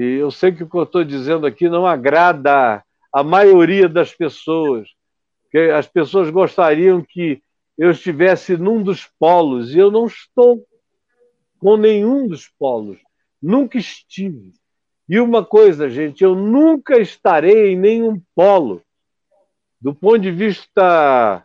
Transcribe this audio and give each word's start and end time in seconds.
E 0.00 0.14
eu 0.14 0.30
sei 0.30 0.50
que 0.50 0.62
o 0.62 0.66
que 0.66 0.78
eu 0.78 0.84
estou 0.84 1.04
dizendo 1.04 1.46
aqui 1.46 1.68
não 1.68 1.86
agrada 1.86 2.82
a 3.12 3.22
maioria 3.22 3.86
das 3.86 4.14
pessoas, 4.14 4.88
as 5.76 5.86
pessoas 5.86 6.30
gostariam 6.30 7.04
que 7.06 7.42
eu 7.76 7.90
estivesse 7.90 8.56
num 8.56 8.82
dos 8.82 9.06
polos, 9.18 9.74
e 9.74 9.78
eu 9.78 9.90
não 9.90 10.06
estou 10.06 10.66
com 11.58 11.76
nenhum 11.76 12.26
dos 12.26 12.48
polos, 12.58 12.96
nunca 13.42 13.76
estive. 13.76 14.54
E 15.06 15.20
uma 15.20 15.44
coisa, 15.44 15.90
gente, 15.90 16.24
eu 16.24 16.34
nunca 16.34 16.98
estarei 16.98 17.72
em 17.72 17.76
nenhum 17.76 18.22
polo. 18.34 18.80
Do 19.78 19.94
ponto 19.94 20.20
de 20.20 20.30
vista 20.30 21.44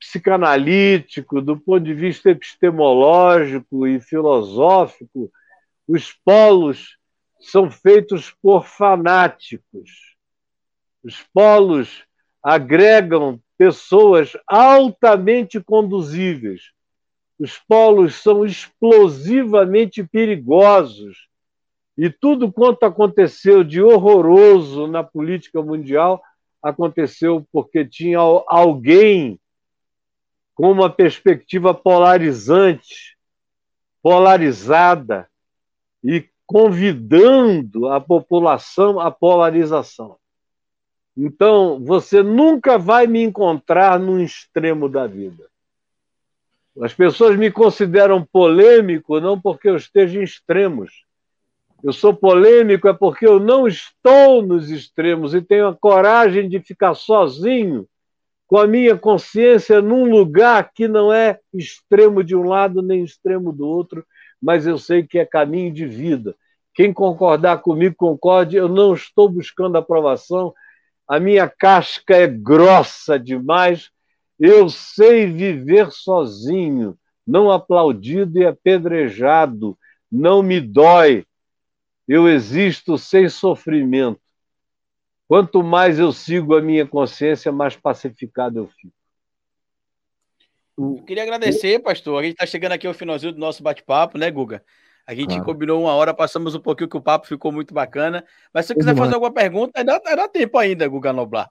psicanalítico, 0.00 1.40
do 1.40 1.56
ponto 1.56 1.84
de 1.84 1.94
vista 1.94 2.28
epistemológico 2.28 3.86
e 3.86 4.00
filosófico, 4.00 5.30
os 5.86 6.12
polos 6.24 6.95
são 7.40 7.70
feitos 7.70 8.34
por 8.42 8.64
fanáticos. 8.64 10.16
Os 11.02 11.22
polos 11.32 12.04
agregam 12.42 13.40
pessoas 13.56 14.32
altamente 14.46 15.60
conduzíveis. 15.60 16.72
Os 17.38 17.58
polos 17.58 18.14
são 18.16 18.44
explosivamente 18.44 20.02
perigosos 20.02 21.28
e 21.96 22.10
tudo 22.10 22.52
quanto 22.52 22.84
aconteceu 22.84 23.64
de 23.64 23.80
horroroso 23.80 24.86
na 24.86 25.02
política 25.02 25.62
mundial 25.62 26.22
aconteceu 26.62 27.46
porque 27.52 27.84
tinha 27.84 28.18
alguém 28.18 29.38
com 30.54 30.70
uma 30.70 30.90
perspectiva 30.90 31.72
polarizante, 31.74 33.16
polarizada 34.02 35.28
e 36.02 36.28
convidando 36.46 37.88
a 37.88 38.00
população 38.00 39.00
à 39.00 39.10
polarização. 39.10 40.16
Então, 41.16 41.82
você 41.82 42.22
nunca 42.22 42.78
vai 42.78 43.06
me 43.06 43.22
encontrar 43.22 43.98
num 43.98 44.20
extremo 44.20 44.88
da 44.88 45.06
vida. 45.06 45.48
As 46.80 46.92
pessoas 46.92 47.36
me 47.36 47.50
consideram 47.50 48.24
polêmico 48.24 49.18
não 49.18 49.40
porque 49.40 49.68
eu 49.68 49.76
esteja 49.76 50.20
em 50.20 50.22
extremos, 50.22 51.06
eu 51.82 51.92
sou 51.92 52.14
polêmico 52.14 52.88
é 52.88 52.92
porque 52.92 53.26
eu 53.26 53.38
não 53.38 53.66
estou 53.66 54.42
nos 54.42 54.70
extremos 54.70 55.34
e 55.34 55.42
tenho 55.42 55.68
a 55.68 55.76
coragem 55.76 56.48
de 56.48 56.60
ficar 56.60 56.94
sozinho, 56.94 57.86
com 58.46 58.58
a 58.58 58.66
minha 58.66 58.96
consciência 58.96 59.80
num 59.80 60.04
lugar 60.04 60.70
que 60.74 60.86
não 60.86 61.12
é 61.12 61.38
extremo 61.52 62.22
de 62.22 62.36
um 62.36 62.42
lado 62.42 62.80
nem 62.82 63.02
extremo 63.02 63.52
do 63.52 63.66
outro, 63.66 64.06
mas 64.40 64.66
eu 64.66 64.78
sei 64.78 65.02
que 65.02 65.18
é 65.18 65.24
caminho 65.24 65.72
de 65.72 65.86
vida. 65.86 66.34
Quem 66.74 66.92
concordar 66.92 67.58
comigo, 67.58 67.94
concorde. 67.96 68.56
Eu 68.56 68.68
não 68.68 68.94
estou 68.94 69.28
buscando 69.28 69.76
aprovação. 69.76 70.54
A 71.08 71.18
minha 71.18 71.48
casca 71.48 72.14
é 72.14 72.26
grossa 72.26 73.18
demais. 73.18 73.90
Eu 74.38 74.68
sei 74.68 75.26
viver 75.26 75.90
sozinho, 75.90 76.96
não 77.26 77.50
aplaudido 77.50 78.38
e 78.38 78.46
apedrejado. 78.46 79.76
Não 80.12 80.42
me 80.42 80.60
dói 80.60 81.24
eu 82.06 82.28
existo 82.28 82.96
sem 82.96 83.28
sofrimento. 83.28 84.20
Quanto 85.28 85.62
mais 85.62 85.98
eu 85.98 86.12
sigo 86.12 86.56
a 86.56 86.62
minha 86.62 86.86
consciência, 86.86 87.50
mais 87.50 87.76
pacificado 87.76 88.58
eu 88.58 88.68
fico. 88.68 88.94
Eu 90.78 91.02
queria 91.06 91.22
agradecer, 91.22 91.78
pastor. 91.80 92.20
A 92.20 92.22
gente 92.22 92.34
está 92.34 92.46
chegando 92.46 92.72
aqui 92.72 92.86
ao 92.86 92.94
finalzinho 92.94 93.32
do 93.32 93.38
nosso 93.38 93.62
bate-papo, 93.62 94.18
né, 94.18 94.30
Guga? 94.30 94.62
A 95.06 95.14
gente 95.14 95.28
claro. 95.28 95.44
combinou 95.44 95.82
uma 95.82 95.94
hora, 95.94 96.12
passamos 96.12 96.54
um 96.54 96.60
pouquinho 96.60 96.88
que 96.88 96.96
o 96.96 97.02
papo 97.02 97.26
ficou 97.26 97.50
muito 97.50 97.72
bacana. 97.72 98.24
Mas 98.52 98.66
se 98.66 98.68
você 98.68 98.78
quiser 98.78 98.96
fazer 98.96 99.14
alguma 99.14 99.32
pergunta, 99.32 99.82
dá, 99.82 99.98
dá 99.98 100.28
tempo 100.28 100.58
ainda, 100.58 100.86
Guga 100.86 101.12
Noblar 101.12 101.48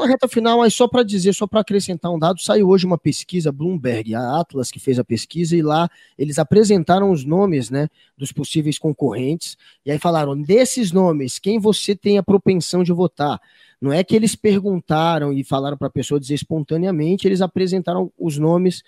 na 0.00 0.06
reta 0.06 0.28
final, 0.28 0.58
mas 0.58 0.74
só 0.74 0.86
para 0.88 1.02
dizer, 1.02 1.34
só 1.34 1.46
para 1.46 1.60
acrescentar 1.60 2.12
um 2.12 2.18
dado, 2.18 2.40
saiu 2.40 2.68
hoje 2.68 2.86
uma 2.86 2.98
pesquisa, 2.98 3.52
Bloomberg, 3.52 4.14
a 4.14 4.40
Atlas 4.40 4.70
que 4.70 4.78
fez 4.78 4.98
a 4.98 5.04
pesquisa, 5.04 5.56
e 5.56 5.62
lá 5.62 5.88
eles 6.18 6.38
apresentaram 6.38 7.10
os 7.10 7.24
nomes 7.24 7.70
né, 7.70 7.88
dos 8.16 8.32
possíveis 8.32 8.78
concorrentes, 8.78 9.56
e 9.84 9.90
aí 9.90 9.98
falaram, 9.98 10.40
desses 10.40 10.92
nomes, 10.92 11.38
quem 11.38 11.58
você 11.58 11.94
tem 11.94 12.18
a 12.18 12.22
propensão 12.22 12.82
de 12.82 12.92
votar? 12.92 13.40
Não 13.80 13.92
é 13.92 14.02
que 14.02 14.16
eles 14.16 14.34
perguntaram 14.34 15.32
e 15.32 15.44
falaram 15.44 15.76
para 15.76 15.88
a 15.88 15.90
pessoa 15.90 16.18
dizer 16.18 16.34
espontaneamente, 16.34 17.26
eles 17.28 17.42
apresentaram 17.42 18.10
os 18.18 18.38
nomes 18.38 18.82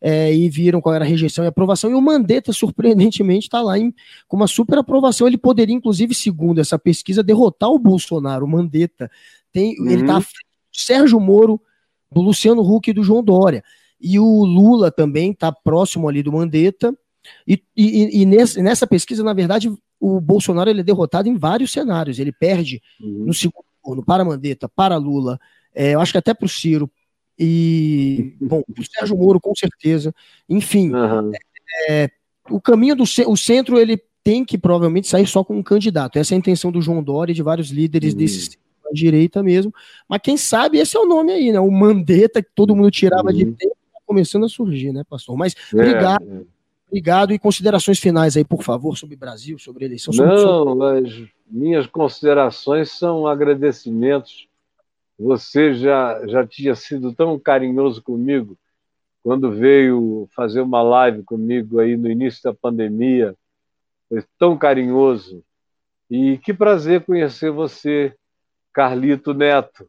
é, 0.00 0.34
e 0.34 0.50
viram 0.50 0.82
qual 0.82 0.94
era 0.94 1.02
a 1.02 1.08
rejeição 1.08 1.44
e 1.44 1.48
aprovação, 1.48 1.90
e 1.90 1.94
o 1.94 2.00
Mandetta, 2.00 2.52
surpreendentemente, 2.52 3.46
está 3.46 3.62
lá 3.62 3.78
em, 3.78 3.90
com 4.28 4.36
uma 4.36 4.46
super 4.46 4.76
aprovação. 4.76 5.26
Ele 5.26 5.38
poderia, 5.38 5.74
inclusive, 5.74 6.14
segundo 6.14 6.60
essa 6.60 6.78
pesquisa, 6.78 7.22
derrotar 7.22 7.70
o 7.70 7.78
Bolsonaro. 7.78 8.44
O 8.44 8.48
Mandetta 8.48 9.10
tem, 9.50 9.80
uhum. 9.80 9.88
ele 9.88 10.04
tá 10.04 10.20
Sérgio 10.74 11.20
Moro, 11.20 11.60
do 12.10 12.20
Luciano 12.20 12.62
Huck 12.62 12.90
e 12.90 12.92
do 12.92 13.02
João 13.02 13.22
Dória. 13.22 13.62
E 14.00 14.18
o 14.18 14.44
Lula 14.44 14.90
também 14.90 15.30
está 15.30 15.50
próximo 15.50 16.08
ali 16.08 16.22
do 16.22 16.32
Mandetta. 16.32 16.96
E, 17.46 17.62
e, 17.76 18.22
e 18.22 18.26
nessa, 18.26 18.86
pesquisa, 18.86 19.22
na 19.22 19.32
verdade, 19.32 19.72
o 19.98 20.20
Bolsonaro 20.20 20.68
ele 20.68 20.80
é 20.80 20.84
derrotado 20.84 21.28
em 21.28 21.36
vários 21.36 21.72
cenários. 21.72 22.18
Ele 22.18 22.32
perde 22.32 22.82
uhum. 23.00 23.24
no 23.26 23.34
segundo 23.34 23.64
turno 23.82 24.04
para 24.04 24.24
Mandetta, 24.24 24.68
para 24.68 24.96
Lula, 24.96 25.38
é, 25.74 25.94
eu 25.94 26.00
acho 26.00 26.12
que 26.12 26.18
até 26.18 26.32
para 26.32 26.46
o 26.46 26.48
Ciro. 26.48 26.90
E, 27.38 28.36
bom, 28.40 28.62
o 28.68 28.84
Sérgio 28.84 29.16
Moro, 29.16 29.40
com 29.40 29.54
certeza. 29.54 30.14
Enfim, 30.48 30.94
uhum. 30.94 31.32
é, 31.88 32.08
o 32.48 32.60
caminho 32.60 32.94
do 32.94 33.02
o 33.02 33.36
centro 33.36 33.78
ele 33.78 34.00
tem 34.22 34.44
que 34.44 34.56
provavelmente 34.56 35.08
sair 35.08 35.26
só 35.26 35.42
com 35.42 35.56
um 35.56 35.62
candidato. 35.62 36.18
Essa 36.18 36.34
é 36.34 36.36
a 36.36 36.38
intenção 36.38 36.70
do 36.70 36.80
João 36.80 37.02
Dória 37.02 37.32
e 37.32 37.34
de 37.34 37.42
vários 37.42 37.70
líderes 37.70 38.12
uhum. 38.12 38.18
desse 38.18 38.56
direita 38.92 39.42
mesmo. 39.42 39.72
Mas 40.08 40.20
quem 40.22 40.36
sabe 40.36 40.78
esse 40.78 40.96
é 40.96 41.00
o 41.00 41.06
nome 41.06 41.32
aí, 41.32 41.52
né? 41.52 41.60
O 41.60 41.70
Mandetta, 41.70 42.42
que 42.42 42.50
todo 42.54 42.74
mundo 42.74 42.90
tirava 42.90 43.28
uhum. 43.28 43.34
de 43.34 43.44
tempo, 43.46 43.76
tá 43.92 44.00
começando 44.06 44.44
a 44.44 44.48
surgir, 44.48 44.92
né, 44.92 45.02
pastor? 45.08 45.36
Mas 45.36 45.54
é, 45.54 45.76
obrigado. 45.76 46.24
É. 46.24 46.54
Obrigado 46.86 47.32
e 47.32 47.38
considerações 47.40 47.98
finais 47.98 48.36
aí, 48.36 48.44
por 48.44 48.62
favor, 48.62 48.96
sobre 48.96 49.16
o 49.16 49.18
Brasil, 49.18 49.58
sobre 49.58 49.84
eleição. 49.84 50.12
Sobre 50.12 50.32
Não, 50.32 50.80
as 50.82 51.24
minhas 51.44 51.88
considerações 51.88 52.92
são 52.92 53.26
agradecimentos. 53.26 54.46
Você 55.18 55.74
já, 55.74 56.24
já 56.28 56.46
tinha 56.46 56.74
sido 56.76 57.12
tão 57.12 57.36
carinhoso 57.36 58.00
comigo 58.00 58.56
quando 59.24 59.50
veio 59.50 60.28
fazer 60.36 60.60
uma 60.60 60.82
live 60.82 61.24
comigo 61.24 61.80
aí 61.80 61.96
no 61.96 62.08
início 62.08 62.42
da 62.44 62.54
pandemia. 62.54 63.34
Foi 64.08 64.22
tão 64.38 64.56
carinhoso. 64.56 65.42
E 66.08 66.38
que 66.38 66.54
prazer 66.54 67.04
conhecer 67.04 67.50
você 67.50 68.14
Carlito 68.74 69.32
Neto. 69.32 69.88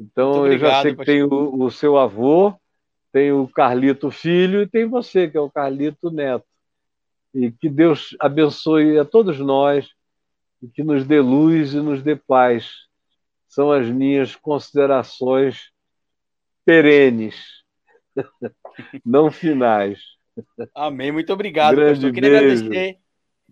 Então, 0.00 0.40
obrigado, 0.40 0.52
eu 0.52 0.58
já 0.58 0.82
sei 0.82 0.96
que 0.96 1.04
tem 1.04 1.22
o, 1.22 1.62
o, 1.62 1.70
seu 1.70 1.98
avô, 1.98 2.54
tem 3.12 3.30
o 3.32 3.46
Carlito 3.46 4.10
Filho 4.10 4.62
e 4.62 4.66
tem 4.66 4.86
você, 4.86 5.28
que 5.28 5.36
é 5.36 5.40
o 5.40 5.50
Carlito 5.50 6.10
Neto. 6.10 6.46
E 7.34 7.52
que 7.52 7.68
Deus 7.68 8.16
abençoe 8.18 8.98
a 8.98 9.04
todos 9.04 9.38
nós 9.38 9.90
e 10.62 10.68
que 10.68 10.82
nos 10.82 11.04
dê 11.04 11.20
luz 11.20 11.74
e 11.74 11.80
nos 11.80 12.02
dê 12.02 12.16
paz. 12.16 12.70
São 13.46 13.70
as 13.70 13.86
minhas 13.86 14.34
considerações 14.34 15.70
perenes, 16.64 17.36
não 19.04 19.30
finais. 19.30 20.00
Amém. 20.74 21.10
Muito 21.10 21.32
obrigado, 21.32 21.76
Grande 21.76 21.94
pastor. 21.94 22.12
Queria 22.12 22.30
beijo. 22.30 22.64
agradecer, 22.64 22.98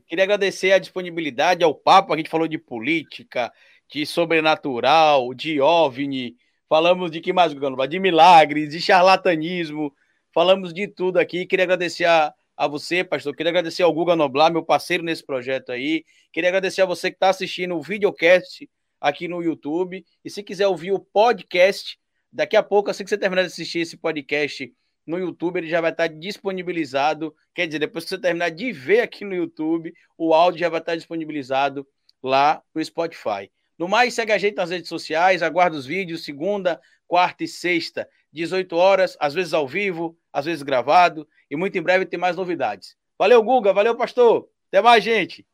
queria 0.07 0.25
agradecer 0.25 0.73
a 0.73 0.79
disponibilidade 0.79 1.65
ao 1.65 1.75
papo. 1.75 2.13
A 2.13 2.17
gente 2.17 2.31
falou 2.31 2.47
de 2.47 2.59
política, 2.59 3.53
de 3.89 4.05
sobrenatural, 4.05 5.33
de 5.35 5.61
OVNI, 5.61 6.37
falamos 6.69 7.11
de 7.11 7.21
que 7.21 7.33
mais, 7.33 7.53
De 7.89 7.99
milagres, 7.99 8.71
de 8.71 8.81
charlatanismo, 8.81 9.95
falamos 10.33 10.73
de 10.73 10.89
tudo 10.89 11.19
aqui. 11.19 11.47
Queria 11.47 11.65
agradecer 11.65 12.05
a, 12.05 12.33
a 12.57 12.67
você, 12.67 13.05
pastor. 13.05 13.35
Queria 13.35 13.51
agradecer 13.51 13.83
ao 13.83 13.93
Guga 13.93 14.17
Noblar, 14.17 14.53
meu 14.53 14.65
parceiro 14.65 15.05
nesse 15.05 15.25
projeto 15.25 15.71
aí. 15.71 16.05
Queria 16.33 16.51
agradecer 16.51 16.83
a 16.83 16.87
você 16.87 17.11
que 17.11 17.17
está 17.17 17.29
assistindo 17.29 17.77
o 17.77 17.83
videocast 17.83 18.69
aqui 19.01 19.29
no 19.29 19.43
YouTube. 19.43 20.05
E 20.25 20.31
se 20.31 20.43
quiser 20.43 20.67
ouvir 20.67 20.93
o 20.93 20.99
podcast, 20.99 21.99
daqui 22.33 22.57
a 22.57 22.63
pouco, 22.63 22.91
assim 22.91 23.05
que 23.05 23.11
você 23.11 23.19
terminar 23.19 23.43
de 23.43 23.49
assistir 23.49 23.81
esse 23.81 23.97
podcast 23.97 24.73
no 25.07 25.19
YouTube, 25.19 25.59
ele 25.59 25.69
já 25.69 25.81
vai 25.81 25.93
estar 25.93 26.09
disponibilizado. 26.09 27.35
Quer 27.55 27.67
dizer, 27.67 27.79
depois 27.79 28.05
que 28.05 28.11
você 28.11 28.19
terminar 28.19 28.51
de 28.51 28.73
ver 28.73 29.01
aqui 29.01 29.25
no 29.25 29.35
YouTube, 29.35 29.95
o 30.19 30.35
áudio 30.35 30.61
já 30.61 30.69
vai 30.69 30.81
estar 30.81 30.97
disponibilizado 30.97 31.87
lá 32.23 32.63
no 32.75 32.85
Spotify. 32.85 33.51
No 33.79 33.89
mais, 33.89 34.15
segue 34.15 34.33
a 34.33 34.39
gente 34.39 34.57
nas 34.57 34.71
redes 34.71 34.89
sociais, 34.89 35.43
aguarda 35.43 35.77
os 35.77 35.87
vídeos, 35.87 36.25
segunda, 36.25 36.81
quarta 37.07 37.45
e 37.45 37.49
sexta, 37.49 38.09
18 38.33 38.75
horas, 38.77 39.17
às 39.21 39.35
vezes 39.35 39.53
ao 39.53 39.67
vivo, 39.67 40.17
às 40.33 40.45
vezes 40.45 40.63
gravado, 40.63 41.27
e 41.51 41.57
muito 41.57 41.77
em 41.77 41.83
breve 41.83 42.07
tem 42.07 42.19
mais 42.19 42.37
novidades. 42.37 42.97
Valeu, 43.19 43.43
Guga, 43.43 43.73
valeu, 43.73 43.95
pastor. 43.95 44.49
Até 44.69 44.83
mais, 44.83 45.03
gente. 45.03 45.47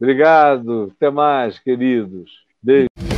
Obrigado, 0.00 0.92
até 0.96 1.10
mais, 1.10 1.58
queridos. 1.58 2.30
Beijo. 2.62 3.15